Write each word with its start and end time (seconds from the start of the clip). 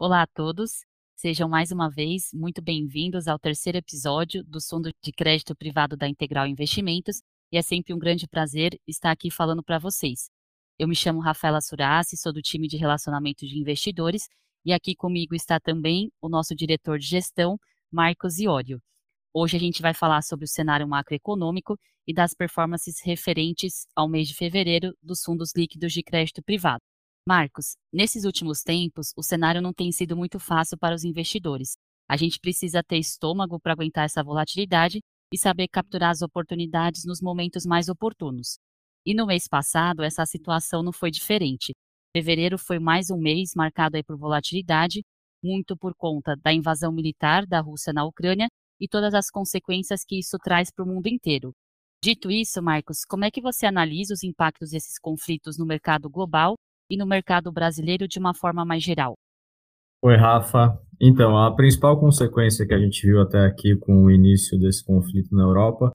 Olá 0.00 0.22
a 0.22 0.26
todos, 0.28 0.84
sejam 1.16 1.48
mais 1.48 1.72
uma 1.72 1.90
vez 1.90 2.30
muito 2.32 2.62
bem-vindos 2.62 3.26
ao 3.26 3.36
terceiro 3.36 3.78
episódio 3.78 4.44
do 4.44 4.60
Fundo 4.60 4.92
de 5.02 5.10
Crédito 5.10 5.56
Privado 5.56 5.96
da 5.96 6.06
Integral 6.06 6.46
Investimentos 6.46 7.20
e 7.50 7.58
é 7.58 7.62
sempre 7.62 7.92
um 7.92 7.98
grande 7.98 8.28
prazer 8.28 8.78
estar 8.86 9.10
aqui 9.10 9.28
falando 9.28 9.60
para 9.60 9.76
vocês. 9.76 10.30
Eu 10.78 10.86
me 10.86 10.94
chamo 10.94 11.18
Rafaela 11.18 11.60
Surassi, 11.60 12.16
sou 12.16 12.32
do 12.32 12.40
time 12.40 12.68
de 12.68 12.76
relacionamento 12.76 13.44
de 13.44 13.58
investidores 13.58 14.28
e 14.64 14.72
aqui 14.72 14.94
comigo 14.94 15.34
está 15.34 15.58
também 15.58 16.12
o 16.22 16.28
nosso 16.28 16.54
diretor 16.54 17.00
de 17.00 17.06
gestão, 17.06 17.58
Marcos 17.90 18.38
Iório. 18.38 18.80
Hoje 19.34 19.56
a 19.56 19.60
gente 19.60 19.82
vai 19.82 19.94
falar 19.94 20.22
sobre 20.22 20.44
o 20.44 20.48
cenário 20.48 20.86
macroeconômico 20.86 21.76
e 22.06 22.14
das 22.14 22.34
performances 22.34 23.00
referentes 23.02 23.84
ao 23.96 24.08
mês 24.08 24.28
de 24.28 24.34
fevereiro 24.34 24.96
dos 25.02 25.24
fundos 25.24 25.52
líquidos 25.56 25.92
de 25.92 26.04
crédito 26.04 26.40
privado. 26.40 26.87
Marcos, 27.28 27.76
nesses 27.92 28.24
últimos 28.24 28.62
tempos, 28.62 29.12
o 29.14 29.22
cenário 29.22 29.60
não 29.60 29.70
tem 29.70 29.92
sido 29.92 30.16
muito 30.16 30.40
fácil 30.40 30.78
para 30.78 30.94
os 30.94 31.04
investidores. 31.04 31.76
A 32.08 32.16
gente 32.16 32.40
precisa 32.40 32.82
ter 32.82 32.96
estômago 32.96 33.60
para 33.60 33.74
aguentar 33.74 34.06
essa 34.06 34.24
volatilidade 34.24 35.00
e 35.30 35.36
saber 35.36 35.68
capturar 35.68 36.08
as 36.08 36.22
oportunidades 36.22 37.04
nos 37.04 37.20
momentos 37.20 37.66
mais 37.66 37.90
oportunos. 37.90 38.56
E 39.04 39.12
no 39.12 39.26
mês 39.26 39.46
passado, 39.46 40.02
essa 40.02 40.24
situação 40.24 40.82
não 40.82 40.90
foi 40.90 41.10
diferente. 41.10 41.74
Fevereiro 42.16 42.56
foi 42.56 42.78
mais 42.78 43.10
um 43.10 43.18
mês 43.18 43.50
marcado 43.54 43.98
aí 43.98 44.02
por 44.02 44.16
volatilidade, 44.16 45.02
muito 45.44 45.76
por 45.76 45.94
conta 45.94 46.34
da 46.34 46.50
invasão 46.50 46.90
militar 46.90 47.44
da 47.46 47.60
Rússia 47.60 47.92
na 47.92 48.06
Ucrânia 48.06 48.48
e 48.80 48.88
todas 48.88 49.12
as 49.12 49.28
consequências 49.28 50.02
que 50.02 50.18
isso 50.18 50.38
traz 50.42 50.70
para 50.70 50.82
o 50.82 50.88
mundo 50.88 51.08
inteiro. 51.08 51.52
Dito 52.02 52.30
isso, 52.30 52.62
Marcos, 52.62 53.04
como 53.06 53.26
é 53.26 53.30
que 53.30 53.42
você 53.42 53.66
analisa 53.66 54.14
os 54.14 54.24
impactos 54.24 54.70
desses 54.70 54.98
conflitos 54.98 55.58
no 55.58 55.66
mercado 55.66 56.08
global 56.08 56.56
e 56.90 56.96
no 56.96 57.06
mercado 57.06 57.52
brasileiro 57.52 58.08
de 58.08 58.18
uma 58.18 58.34
forma 58.34 58.64
mais 58.64 58.82
geral? 58.82 59.14
Oi, 60.02 60.16
Rafa. 60.16 60.80
Então, 61.00 61.36
a 61.36 61.54
principal 61.54 61.98
consequência 61.98 62.66
que 62.66 62.74
a 62.74 62.78
gente 62.78 63.06
viu 63.06 63.20
até 63.20 63.44
aqui 63.44 63.76
com 63.76 64.04
o 64.04 64.10
início 64.10 64.58
desse 64.58 64.84
conflito 64.84 65.34
na 65.34 65.42
Europa 65.42 65.92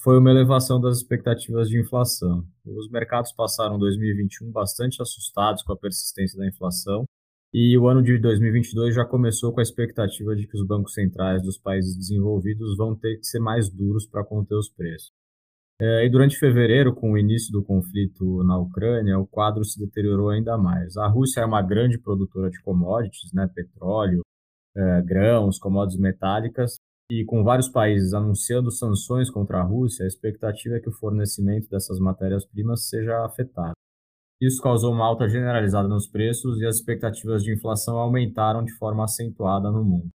foi 0.00 0.18
uma 0.18 0.30
elevação 0.30 0.80
das 0.80 0.98
expectativas 0.98 1.68
de 1.68 1.80
inflação. 1.80 2.44
Os 2.64 2.88
mercados 2.88 3.32
passaram 3.32 3.78
2021 3.78 4.50
bastante 4.52 5.02
assustados 5.02 5.62
com 5.62 5.72
a 5.72 5.76
persistência 5.76 6.38
da 6.38 6.46
inflação 6.46 7.04
e 7.52 7.76
o 7.78 7.88
ano 7.88 8.02
de 8.02 8.18
2022 8.18 8.94
já 8.94 9.04
começou 9.04 9.52
com 9.52 9.60
a 9.60 9.62
expectativa 9.62 10.36
de 10.36 10.46
que 10.46 10.56
os 10.56 10.66
bancos 10.66 10.94
centrais 10.94 11.42
dos 11.42 11.58
países 11.58 11.96
desenvolvidos 11.96 12.76
vão 12.76 12.94
ter 12.94 13.16
que 13.16 13.26
ser 13.26 13.40
mais 13.40 13.68
duros 13.68 14.06
para 14.06 14.24
conter 14.24 14.54
os 14.54 14.68
preços. 14.68 15.10
É, 15.80 16.04
e 16.04 16.10
durante 16.10 16.36
fevereiro, 16.36 16.92
com 16.92 17.12
o 17.12 17.18
início 17.18 17.52
do 17.52 17.62
conflito 17.62 18.42
na 18.42 18.58
Ucrânia, 18.58 19.18
o 19.18 19.26
quadro 19.26 19.64
se 19.64 19.78
deteriorou 19.78 20.30
ainda 20.30 20.58
mais. 20.58 20.96
A 20.96 21.06
Rússia 21.06 21.40
é 21.40 21.46
uma 21.46 21.62
grande 21.62 21.96
produtora 21.98 22.50
de 22.50 22.60
commodities, 22.60 23.32
né, 23.32 23.48
petróleo, 23.54 24.22
é, 24.76 25.02
grãos, 25.02 25.58
commodities 25.58 26.00
metálicas, 26.00 26.78
e 27.10 27.24
com 27.24 27.44
vários 27.44 27.68
países 27.68 28.12
anunciando 28.12 28.70
sanções 28.70 29.30
contra 29.30 29.60
a 29.60 29.62
Rússia, 29.62 30.04
a 30.04 30.08
expectativa 30.08 30.76
é 30.76 30.80
que 30.80 30.90
o 30.90 30.92
fornecimento 30.92 31.68
dessas 31.70 31.98
matérias-primas 32.00 32.88
seja 32.88 33.24
afetado. 33.24 33.72
Isso 34.40 34.60
causou 34.60 34.92
uma 34.92 35.06
alta 35.06 35.28
generalizada 35.28 35.88
nos 35.88 36.06
preços 36.06 36.60
e 36.60 36.66
as 36.66 36.76
expectativas 36.76 37.42
de 37.42 37.52
inflação 37.52 37.98
aumentaram 37.98 38.64
de 38.64 38.72
forma 38.74 39.04
acentuada 39.04 39.70
no 39.70 39.84
mundo. 39.84 40.10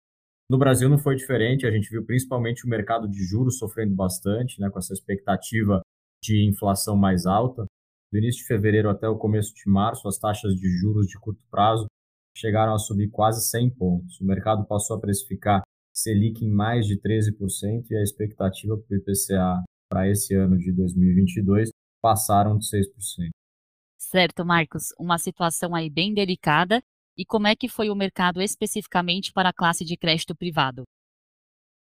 No 0.51 0.57
Brasil 0.57 0.89
não 0.89 0.99
foi 0.99 1.15
diferente, 1.15 1.67
a 1.67 1.71
gente 1.71 1.91
viu 1.91 2.05
principalmente 2.07 2.65
o 2.65 2.69
mercado 2.69 3.07
de 3.07 3.23
juros 3.23 3.59
sofrendo 3.59 3.95
bastante, 3.95 4.59
né, 4.59 4.71
com 4.71 4.79
essa 4.79 4.95
expectativa 4.95 5.83
de 6.23 6.43
inflação 6.49 6.97
mais 6.97 7.27
alta. 7.27 7.67
Do 8.11 8.19
início 8.19 8.41
de 8.41 8.47
fevereiro 8.47 8.89
até 8.89 9.07
o 9.07 9.19
começo 9.19 9.55
de 9.55 9.71
março, 9.71 10.09
as 10.09 10.19
taxas 10.19 10.55
de 10.55 10.69
juros 10.79 11.07
de 11.07 11.19
curto 11.19 11.43
prazo 11.51 11.87
chegaram 12.35 12.73
a 12.73 12.79
subir 12.79 13.11
quase 13.11 13.47
100 13.47 13.71
pontos. 13.71 14.19
O 14.21 14.25
mercado 14.25 14.65
passou 14.65 14.97
a 14.97 15.01
precificar 15.01 15.61
Selic 15.95 16.43
em 16.43 16.51
mais 16.51 16.87
de 16.87 16.99
13% 16.99 17.91
e 17.91 17.97
a 17.97 18.03
expectativa 18.03 18.79
para 18.79 18.95
o 18.95 18.99
IPCA 18.99 19.63
para 19.91 20.09
esse 20.09 20.35
ano 20.35 20.57
de 20.57 20.73
2022 20.73 21.69
passaram 22.01 22.57
de 22.57 22.65
6%. 22.65 23.29
Certo, 23.99 24.47
Marcos, 24.47 24.95
uma 24.99 25.19
situação 25.19 25.75
aí 25.75 25.91
bem 25.91 26.15
delicada 26.15 26.81
e 27.19 27.27
como 27.27 27.49
é 27.49 27.57
que 27.57 27.69
foi 27.69 27.91
o 27.91 27.97
mercado 27.97 28.41
especificamente 28.41 29.33
para 29.33 29.49
a 29.49 29.53
classe 29.53 29.85
de 29.85 29.97
crédito 29.97 30.37
privado? 30.37 30.85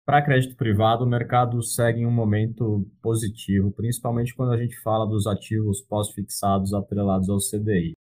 Para 0.06 0.22
crédito 0.22 0.54
privado, 0.54 1.02
o 1.02 1.08
mercado 1.08 1.62
segue 1.62 2.00
em 2.00 2.06
um 2.06 2.10
momento 2.10 2.86
positivo, 3.00 3.72
principalmente 3.72 4.34
quando 4.34 4.52
a 4.52 4.56
gente 4.58 4.78
fala 4.82 5.06
dos 5.06 5.26
ativos 5.26 5.80
pós-fixados 5.80 6.74
atrelados 6.74 7.30
ao 7.30 7.38
CDI. 7.38 7.94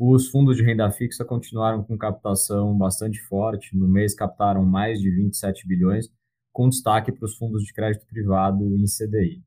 Os 0.00 0.28
fundos 0.28 0.56
de 0.56 0.64
renda 0.64 0.90
fixa 0.90 1.24
continuaram 1.24 1.84
com 1.84 1.96
captação 1.96 2.76
bastante 2.76 3.20
forte, 3.28 3.76
no 3.76 3.86
mês 3.86 4.12
captaram 4.12 4.64
mais 4.64 4.98
de 5.00 5.08
27 5.08 5.68
bilhões, 5.68 6.08
com 6.52 6.68
destaque 6.68 7.12
para 7.12 7.24
os 7.24 7.36
fundos 7.36 7.62
de 7.62 7.72
crédito 7.72 8.04
privado 8.06 8.76
em 8.76 8.84
CDI. 8.86 9.40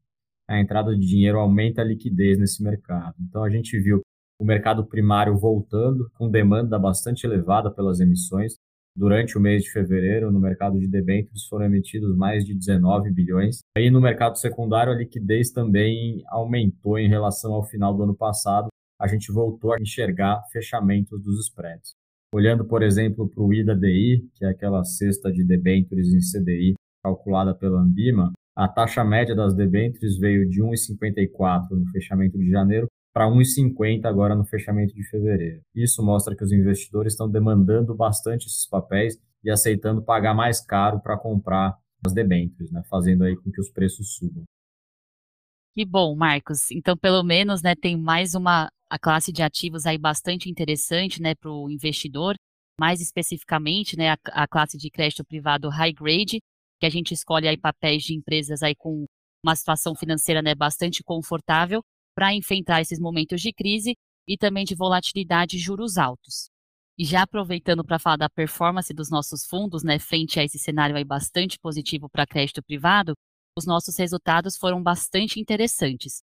A 0.48 0.62
entrada 0.62 0.96
de 0.96 1.06
dinheiro 1.06 1.40
aumenta 1.40 1.82
a 1.82 1.86
liquidez 1.86 2.40
nesse 2.40 2.64
mercado. 2.64 3.16
Então 3.20 3.44
a 3.44 3.50
gente 3.50 3.78
viu 3.82 4.02
o 4.40 4.46
mercado 4.46 4.86
primário 4.86 5.38
voltando, 5.38 6.10
com 6.14 6.30
demanda 6.30 6.78
bastante 6.78 7.26
elevada 7.26 7.72
pelas 7.72 8.00
emissões. 8.00 8.54
Durante 8.96 9.38
o 9.38 9.42
mês 9.42 9.64
de 9.64 9.72
fevereiro, 9.72 10.32
no 10.32 10.40
mercado 10.40 10.80
de 10.80 10.88
debêntures 10.88 11.46
foram 11.46 11.66
emitidos 11.66 12.16
mais 12.16 12.44
de 12.46 12.56
19 12.56 13.12
bilhões. 13.12 13.60
Aí 13.78 13.90
no 13.92 14.02
mercado 14.02 14.38
secundário, 14.38 14.92
a 14.92 14.96
liquidez 14.96 15.52
também 15.52 16.24
aumentou 16.30 16.98
em 16.98 17.08
relação 17.08 17.54
ao 17.54 17.64
final 17.64 17.96
do 17.96 18.04
ano 18.04 18.16
passado. 18.16 18.70
A 19.00 19.08
gente 19.08 19.32
voltou 19.32 19.74
a 19.74 19.80
enxergar 19.80 20.42
fechamentos 20.52 21.22
dos 21.22 21.46
spreads. 21.46 21.94
Olhando, 22.34 22.66
por 22.66 22.82
exemplo, 22.84 23.30
para 23.30 23.44
o 23.44 23.54
IDA-DI, 23.54 24.28
que 24.36 24.46
é 24.46 24.50
aquela 24.50 24.84
cesta 24.84 25.32
de 25.32 25.46
debêntures 25.46 26.08
em 26.10 26.20
CDI 26.20 26.74
calculada 27.04 27.56
pela 27.56 27.80
Ambima, 27.80 28.34
a 28.56 28.68
taxa 28.68 29.04
média 29.04 29.36
das 29.36 29.56
debêntures 29.56 30.18
veio 30.18 30.50
de 30.50 30.62
1,54 30.62 31.70
no 31.70 31.88
fechamento 31.92 32.38
de 32.38 32.50
janeiro 32.50 32.88
para 33.18 33.28
1,50 33.28 34.06
agora 34.06 34.36
no 34.36 34.46
fechamento 34.46 34.94
de 34.94 35.04
fevereiro. 35.10 35.64
Isso 35.74 36.04
mostra 36.04 36.36
que 36.36 36.44
os 36.44 36.52
investidores 36.52 37.14
estão 37.14 37.28
demandando 37.28 37.96
bastante 37.96 38.46
esses 38.46 38.70
papéis 38.70 39.20
e 39.44 39.50
aceitando 39.50 40.04
pagar 40.04 40.36
mais 40.36 40.64
caro 40.64 41.02
para 41.02 41.18
comprar 41.18 41.76
as 42.06 42.14
debêntures, 42.14 42.70
né, 42.72 42.84
fazendo 42.88 43.24
aí 43.24 43.36
com 43.36 43.52
que 43.52 43.60
os 43.60 43.72
preços 43.72 44.14
subam. 44.14 44.44
Que 45.74 45.84
bom, 45.84 46.16
Marcos. 46.16 46.70
Então, 46.70 46.96
pelo 46.96 47.24
menos, 47.24 47.64
né, 47.64 47.74
tem 47.74 47.98
mais 47.98 48.36
uma 48.36 48.70
a 48.88 49.00
classe 49.00 49.32
de 49.32 49.42
ativos 49.42 49.88
aí 49.88 49.98
bastante 49.98 50.48
interessante, 50.48 51.20
né, 51.20 51.34
para 51.34 51.52
o 51.52 51.72
investidor. 51.72 52.36
Mais 52.80 53.02
especificamente, 53.02 53.98
né, 53.98 54.12
a, 54.12 54.18
a 54.44 54.48
classe 54.48 54.78
de 54.78 54.92
crédito 54.92 55.26
privado 55.26 55.70
high 55.70 55.92
grade, 55.92 56.40
que 56.80 56.86
a 56.86 56.90
gente 56.92 57.16
escolhe 57.16 57.48
aí 57.48 57.58
papéis 57.58 58.04
de 58.04 58.14
empresas 58.14 58.62
aí 58.62 58.76
com 58.76 59.08
uma 59.44 59.56
situação 59.56 59.96
financeira, 59.96 60.44
né, 60.44 60.54
bastante 60.54 61.02
confortável 61.04 61.82
para 62.18 62.34
enfrentar 62.34 62.82
esses 62.82 63.00
momentos 63.00 63.40
de 63.40 63.54
crise 63.54 63.96
e 64.28 64.36
também 64.36 64.66
de 64.66 64.74
volatilidade 64.74 65.56
e 65.56 65.60
juros 65.60 66.00
altos. 66.00 66.50
E 66.98 67.06
já 67.06 67.22
aproveitando 67.22 67.86
para 67.86 68.00
falar 68.00 68.18
da 68.18 68.28
performance 68.28 68.92
dos 68.92 69.12
nossos 69.12 69.46
fundos, 69.46 69.84
né, 69.84 70.00
frente 70.00 70.40
a 70.40 70.44
esse 70.44 70.58
cenário 70.58 70.96
aí 70.96 71.04
bastante 71.04 71.60
positivo 71.60 72.10
para 72.10 72.26
crédito 72.26 72.64
privado, 72.64 73.14
os 73.56 73.68
nossos 73.68 73.96
resultados 74.00 74.58
foram 74.58 74.82
bastante 74.82 75.40
interessantes. 75.40 76.24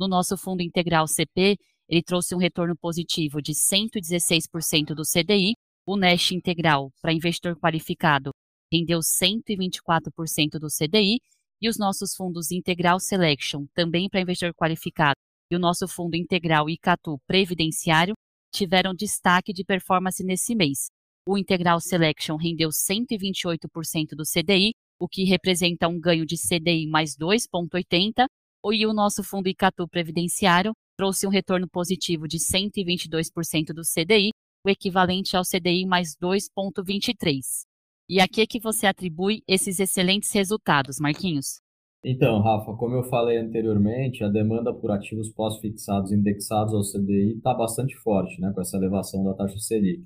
No 0.00 0.08
nosso 0.08 0.34
fundo 0.38 0.62
integral 0.62 1.06
CP, 1.06 1.58
ele 1.90 2.02
trouxe 2.02 2.34
um 2.34 2.38
retorno 2.38 2.74
positivo 2.74 3.42
de 3.42 3.52
116% 3.52 4.94
do 4.94 5.02
CDI, 5.02 5.52
o 5.84 5.94
NEST 5.98 6.34
integral 6.34 6.90
para 7.02 7.12
investidor 7.12 7.54
qualificado 7.60 8.30
rendeu 8.72 9.00
124% 9.00 10.58
do 10.58 10.68
CDI 10.68 11.20
e 11.60 11.68
os 11.68 11.78
nossos 11.78 12.14
fundos 12.14 12.50
Integral 12.50 12.98
Selection, 12.98 13.66
também 13.74 14.08
para 14.08 14.20
investidor 14.20 14.54
qualificado, 14.54 15.14
e 15.50 15.56
o 15.56 15.58
nosso 15.58 15.86
fundo 15.86 16.16
integral 16.16 16.68
ICATU 16.68 17.18
Previdenciário 17.26 18.14
tiveram 18.52 18.94
destaque 18.94 19.52
de 19.52 19.64
performance 19.64 20.22
nesse 20.24 20.54
mês. 20.54 20.86
O 21.26 21.38
Integral 21.38 21.80
Selection 21.80 22.36
rendeu 22.36 22.68
128% 22.68 24.10
do 24.14 24.24
CDI, 24.24 24.72
o 25.00 25.08
que 25.08 25.24
representa 25.24 25.88
um 25.88 25.98
ganho 25.98 26.24
de 26.24 26.36
CDI 26.36 26.86
mais 26.86 27.16
2,80%, 27.16 28.26
e 28.72 28.86
o 28.86 28.92
nosso 28.92 29.22
fundo 29.22 29.48
ICATU 29.48 29.88
Previdenciário 29.88 30.72
trouxe 30.96 31.26
um 31.26 31.30
retorno 31.30 31.68
positivo 31.68 32.28
de 32.28 32.38
122% 32.38 33.72
do 33.74 33.82
CDI, 33.82 34.30
o 34.64 34.70
equivalente 34.70 35.36
ao 35.36 35.42
CDI 35.42 35.84
mais 35.86 36.16
2,23%. 36.16 37.64
E 38.08 38.20
a 38.20 38.28
que, 38.28 38.46
que 38.46 38.60
você 38.60 38.86
atribui 38.86 39.42
esses 39.48 39.80
excelentes 39.80 40.30
resultados, 40.32 40.98
Marquinhos? 41.00 41.63
Então, 42.06 42.38
Rafa, 42.42 42.74
como 42.74 42.94
eu 42.96 43.04
falei 43.04 43.38
anteriormente, 43.38 44.22
a 44.22 44.28
demanda 44.28 44.74
por 44.74 44.90
ativos 44.90 45.30
pós-fixados 45.30 46.12
indexados 46.12 46.74
ao 46.74 46.82
CDI 46.82 47.36
está 47.38 47.54
bastante 47.54 47.96
forte, 47.96 48.38
né, 48.42 48.52
com 48.54 48.60
essa 48.60 48.76
elevação 48.76 49.24
da 49.24 49.32
taxa 49.32 49.58
Selic. 49.58 50.04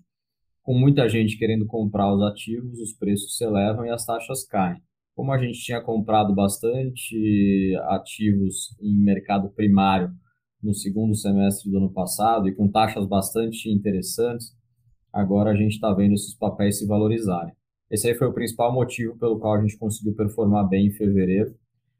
Com 0.62 0.78
muita 0.78 1.08
gente 1.08 1.36
querendo 1.36 1.66
comprar 1.66 2.14
os 2.14 2.22
ativos, 2.22 2.78
os 2.78 2.92
preços 2.92 3.36
se 3.36 3.44
elevam 3.44 3.84
e 3.84 3.90
as 3.90 4.06
taxas 4.06 4.46
caem. 4.46 4.80
Como 5.16 5.32
a 5.32 5.38
gente 5.38 5.58
tinha 5.58 5.80
comprado 5.80 6.32
bastante 6.32 7.74
ativos 7.88 8.76
em 8.80 8.96
mercado 8.96 9.50
primário 9.50 10.12
no 10.62 10.74
segundo 10.74 11.16
semestre 11.16 11.68
do 11.68 11.78
ano 11.78 11.92
passado 11.92 12.48
e 12.48 12.54
com 12.54 12.70
taxas 12.70 13.08
bastante 13.08 13.68
interessantes, 13.68 14.52
agora 15.12 15.50
a 15.50 15.56
gente 15.56 15.72
está 15.72 15.92
vendo 15.92 16.14
esses 16.14 16.36
papéis 16.36 16.78
se 16.78 16.86
valorizarem. 16.86 17.52
Esse 17.90 18.06
aí 18.06 18.14
foi 18.14 18.28
o 18.28 18.34
principal 18.34 18.72
motivo 18.72 19.18
pelo 19.18 19.40
qual 19.40 19.54
a 19.54 19.60
gente 19.60 19.76
conseguiu 19.76 20.14
performar 20.14 20.68
bem 20.68 20.86
em 20.86 20.92
fevereiro. 20.92 21.56